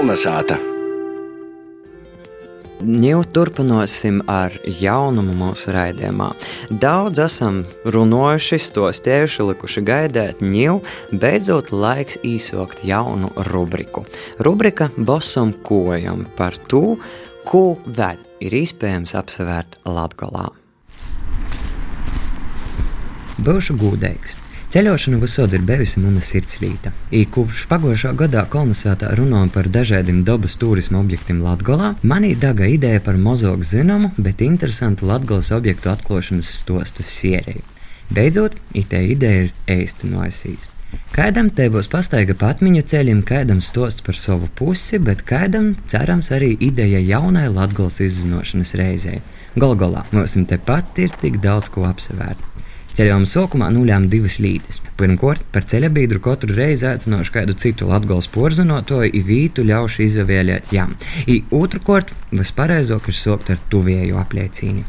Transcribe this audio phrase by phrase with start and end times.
[0.00, 0.54] Kolnesāta!
[3.04, 6.30] Jau turpināsim ar jaunumu mūsu raidījumā.
[6.72, 10.80] Daudz esam runājuši, stostējuši, likuši gaidīt, ņēmu,
[11.20, 14.06] beidzot laiks īsokt jaunu rubriku.
[14.40, 16.96] Rubrika Bosam kojam par to,
[17.44, 20.48] ko vēl ir iespējams apsevērt Latgolā.
[23.44, 24.40] Būšu gudīgs.
[24.70, 26.92] Ceļošana visur ir bijusi mana sirdslīta.
[27.34, 33.18] Kopš pagājušā gadā kolonizētā runājam par dažādiem dabas turisma objektiem Latvijā, manī daga ideja par
[33.18, 37.64] mazāk zināmu, bet interesantu Latvijas objektu atklāšanas stostu sēriju.
[38.14, 40.68] Beidzot, itē ideja ir īstenojusies.
[41.14, 46.30] Kādam te būs pastaiga pa atmiņu ceļiem, kādam stosts par savu pusi, bet kādam, cerams,
[46.30, 49.18] arī ideja jaunai Latvijas izzinošanas reizei.
[49.58, 52.49] Golgolā mums tepat ir tik daudz ko apsevērt.
[52.98, 54.80] Ceļojuma sākumā nulēm divas lītes.
[55.00, 60.96] Pirmkārt, par ceļabiedru katru reizi aicināšu kādu citu latgals porzinotoju, i vītu ļaušu izvēlēt jām.
[61.30, 64.84] I otrkārt, vispareizāk ir sākt ar tuvēju apliecīni.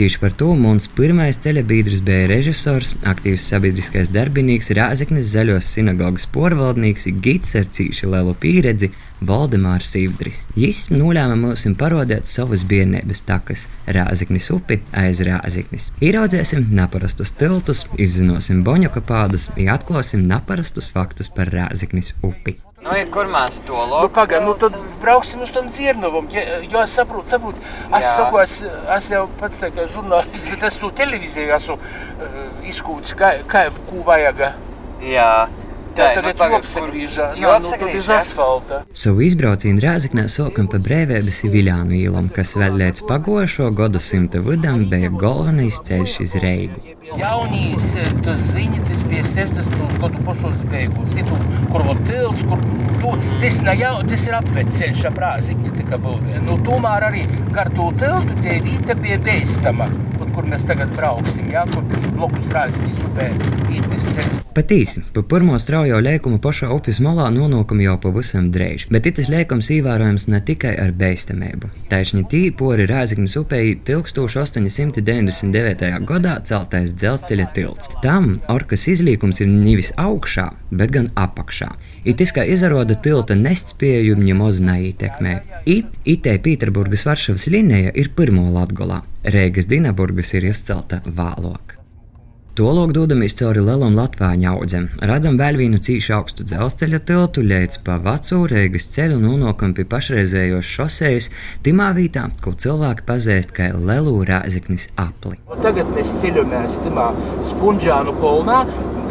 [0.00, 7.04] Tieši par to mums pirmais ceļabiedrs bija režisors, aktīvs sabiedriskais darbinīgs, Rāzaknis zaļos sinagogas porvaldnieks,
[7.20, 8.88] gids ar cīši lielu pieredzi
[9.28, 10.46] Valdemārs Sīvdris.
[10.56, 13.66] Jis nolēma mums parādīt savas bērnības takas-
[13.98, 15.90] Rāzaknis upi aiz Rāzaknis.
[16.00, 22.56] Ieraudzēsim neparastus tiltus, izzināsim boņoka pādus, atklāsim neparastus faktus par Rāzaknis upi.
[22.80, 24.12] Nu, ja kur mēs to Nu, loku?
[24.16, 26.30] Pagaidām, nu, tad brauksim uz tām dzirnavām.
[26.32, 28.54] Ja, jo es saprotu, saprotu es, saku, es,
[28.96, 32.38] es jau pats tā kā žurnālists, bet es to televīzijā esmu uh,
[32.72, 33.66] izkūts, kā, kā
[34.08, 34.46] vajag.
[35.04, 35.28] Jā.
[35.96, 36.10] Tā
[37.90, 38.20] iz jā?
[38.20, 38.82] asfalta.
[38.94, 44.84] Savu izbraucienu Rāzaknē sākam pa brīvības Viljānu īlam, kas vēl līdz pagošo gadu simta vidam
[44.90, 46.82] bija galvenais ceļš uz Reigu.
[47.18, 48.52] Jaunīs, eh, tas
[49.10, 49.98] bija 60.
[50.02, 51.16] gadu pašos beigās.
[51.18, 51.26] Ir
[51.72, 52.62] kur vēl tilts, kur
[53.02, 56.38] tu, tas, jau, tas ir apveceļš ap rāziņu tika būvē.
[56.46, 59.90] Nu, tomēr arī gar to tiltu tie vīta bija beistama,
[60.40, 63.26] kur, mēs tagad brauksim, jā, kur tas blokus rāziņas upē
[64.14, 64.38] ceļš.
[64.50, 69.28] Pat īsi, pa pirmo straujo lēkumu pašā upes malā nonākam jau pavisam drēž, bet tas
[69.30, 71.66] lēkums ievērojams ne tikai ar beistamību.
[71.92, 75.84] Taisni tī pori Rāzaknis upei 1899.
[76.08, 77.86] gadā celtais dzelzceļa tilts.
[78.02, 81.70] Tam orkas izlīkums ir nevis augšā, bet gan apakšā.
[82.10, 85.34] Itis kā izrāda tilta nespēju nemaz neietekmē.
[85.68, 91.74] I, itē Pīterburgas Varšavas līnija ir pirmo Latgolā, Reigas Dinaburgas ir izcelta vēlāk.
[92.56, 97.98] Tolok dodamies cauri lielam latvāņu audzem, redzam vēl vienu cīšu augstu dzelzceļa tiltu, līdz pa
[98.00, 101.28] veco Reigas ceļu nonākam pie pašreizējos šosejas,
[101.64, 105.36] timā vietā, ko cilvēki pazīst kā Lelu Rāzaknis apli.
[105.52, 107.10] Un Tagad mēs ceļamies tajā
[107.52, 108.64] Spunģānu kolonā.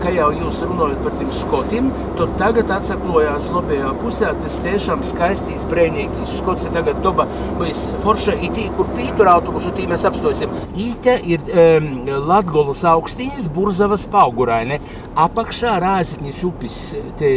[0.00, 4.30] Kā jau jūs runājat par tiem skotiem, tad tagad atsaklojās labajā pusē.
[4.40, 6.64] Tas tiešām skaistīs, brīnīgs skots.
[6.64, 7.26] ir Tagad daba
[7.60, 10.54] būs forša itī, kur pītur autobusu tī mēs apstosim.
[10.80, 11.90] Ite ir um,
[12.30, 14.80] Latgolas augstīņas, Burzavas pauguraine.
[15.20, 16.78] Apakšā Rāzikņas upis
[17.20, 17.34] te,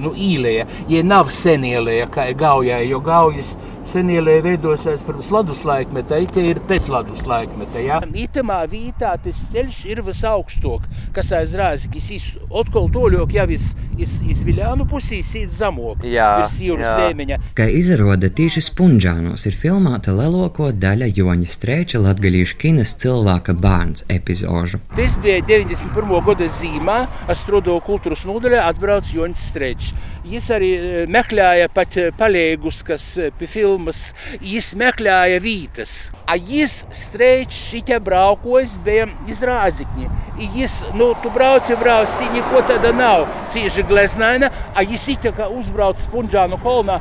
[0.00, 0.68] nu, īlēja.
[0.92, 3.52] Ja nav senielēja, kā gaujā, jo gaujas
[3.88, 7.80] senielē veidosies pirms ledus laikmeta, it ir pēc ledus laikmeta.
[7.82, 8.00] Ja?
[8.22, 12.10] Itamā vītā tas ceļš ir visaugstāk, kas aiz rāzgis.
[12.52, 16.04] Otkal toļok jau iz, iz, iz Viljānu pusī sīt zamok.
[16.06, 17.38] Jā, Virs jūras jā.
[17.56, 24.82] Kā izrāda tieši Spunģānos, ir filmēta lielāko daļa Joņa Streiča latgalīšu kinas cilvēka bērns epizožu.
[24.96, 26.16] Tas bija 91.
[26.28, 26.98] gada zīmē,
[27.32, 29.94] es strādāju kultūras nodaļā, atbrauc Joņs Strečs.
[30.22, 36.10] Viņš arī eh, meklēja pat eh, palīgus, kas eh, pie filmas, viņš meklēja vītas.
[36.26, 40.08] A viņš Strečs šitie braukojis bija izrāzikņi.
[40.38, 43.26] Viņš, nu, tu brauci, brauc, tī neko tāda nav.
[43.52, 46.98] Cīži gleznaina, a šitie, kā uzbrauc Spunģānu kolonā,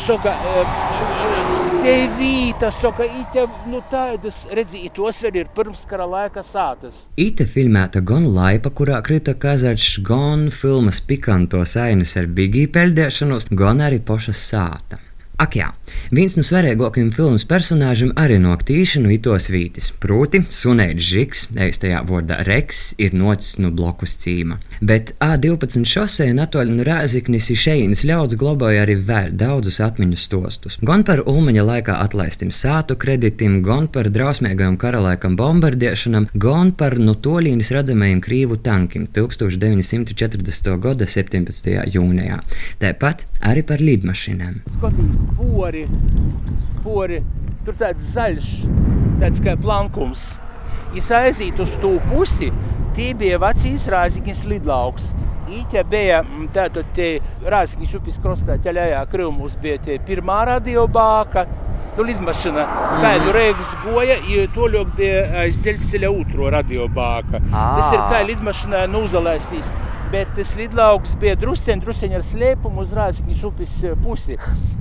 [0.00, 0.34] saka,
[1.82, 7.06] te vīta, saka, ite, nu tādas, redzi, tos vēl ir pirms kara laika sātas.
[7.20, 13.84] Ita filmēta gan laipa, kurā krita kazāts, gan filmas pikantos ainas ar bigī peldēšanos, gan
[13.84, 15.03] arī pošas sāta.
[15.34, 15.72] Ak, jā,
[16.14, 22.36] viens no svarīgākajiem filmas personāžiem arī no aktīšanu itos vītis, proti, Sunēģis Žigs, eistajā vārdā
[22.46, 24.60] Reks, ir nocis no blokus cīma.
[24.78, 30.78] Bet A12 šosē Natoļa no Rēziknis ir šeinas ļauds glabāja arī vēl daudzus atmiņu stostus.
[30.86, 37.16] Gan par Ulmaņa laikā atlaistiem sātu kreditiem, gan par drausmīgajam karalaikam bombardēšanam, gan par no
[37.18, 40.78] tolīnas redzamajiem krīvu tankiem 1940.
[40.86, 41.74] gada 17.
[41.98, 42.38] jūnijā.
[42.78, 44.62] Tāpat arī par lidmašīnām.
[44.78, 45.84] Skatīs, pori,
[46.84, 47.20] pori.
[47.64, 48.48] Tur tāds zaļš,
[49.22, 50.34] tāds kā plankums.
[50.94, 52.50] Jis aiziet uz to pusi,
[52.94, 55.08] tie bija vecīs Rāzikņas lidlauks.
[55.54, 57.08] Īķa bija mm, tātad te
[57.44, 61.44] Rāzikņas upes krostā ķeļajā Krivmūs bija tie pirmā radiobāka.
[61.94, 62.62] Nu, lidmašīna
[62.98, 67.38] kādu reizi goja, ja to ļoti bija aiz dzelzceļa otro radiobāka.
[67.52, 69.68] Tas ir kā lidmašīnā nu uzalaistīs
[70.14, 74.36] bet tas lidlauks bija drusceņi, drusceņi ar slēpumu uz Rāzakņas upes eh, pusi.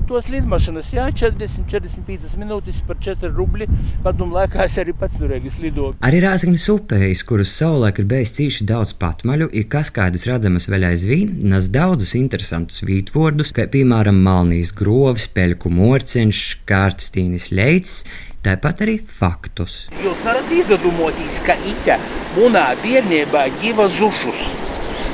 [0.05, 3.65] Tos lidmašīnas, jā, 40-45 minūtes par 4 rubļi.
[4.05, 5.95] Padomu laikā es arī pats turēju lidoju.
[6.05, 11.31] Arī Rāzakņas upējas, kuras savulaik ir bijis cīši daudz patmaļu, ir kaskādas redzamas vēl aizvien,
[11.49, 18.03] nes daudzus interesantus vītvordus, kā piemēram Malnijas grovis, Peļku morceņš, Kārtstīnis leits,
[18.45, 19.87] tāpat arī faktus.
[20.03, 21.97] Jūs varat izdomāties, ka ite
[22.37, 24.45] manā bērnībā dzīvo zušus.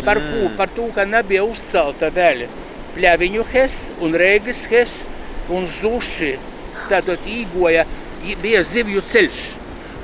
[0.05, 0.49] Par ko?
[0.57, 2.47] Par to, ka nebija uzcelta vēl
[2.95, 4.95] pļaviņu hes un reigas hes
[5.51, 6.35] un zuši.
[6.89, 7.85] Tātad īgoja,
[8.41, 9.41] bija zivju ceļš.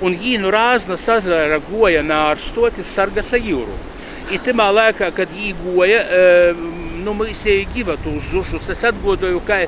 [0.06, 3.74] Un no Rāzna sazara goja nārstotis sargas jūru.
[4.34, 6.02] I timā laikā, kad īgoja,
[7.06, 7.44] nu, mēs
[7.74, 9.62] givatu uz zušus, es atgodoju, ka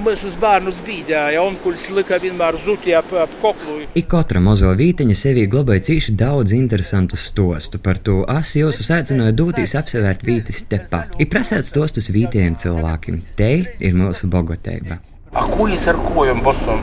[0.00, 3.80] mēs uz bērnus bīdēja, un kuļs lika vienmēr zuti ap, ap koklu.
[3.98, 7.80] Ik katra mazo vītiņa sevī glabāja cīši daudz interesantu stostu.
[7.82, 11.16] Par to es jūsu aicināju doties apsevērt vītis tepat.
[11.22, 13.22] Ir prasēt stostus vītiem cilvēkiem.
[13.38, 15.00] Te ir mūsu bogotība.
[15.30, 16.82] A ko es ar kojam bosam?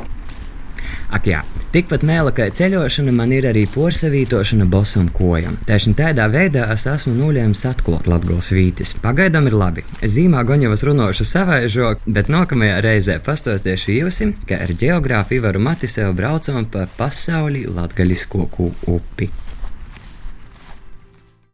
[1.08, 1.40] Ak, jā,
[1.72, 5.56] tikpat mēla kā ceļošana, man ir arī porsavītošana bosam kojam.
[5.70, 8.92] Tieši tādā veidā es esmu nolēmis atklāt Latvijas vītis.
[9.04, 9.86] Pagaidām ir labi.
[10.04, 16.12] Zīmā Goņevas runāšu savaižo, bet nākamajā reizē pastostiešu jūsim, ka ar geogrāfiju varu mati sev
[16.20, 18.48] braucam pa pasauli latgaļisko
[18.92, 19.32] upi.